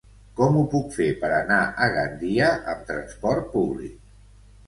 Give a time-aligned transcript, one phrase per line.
[0.37, 3.95] Com ho puc fer per anar a Gandia amb transport públic?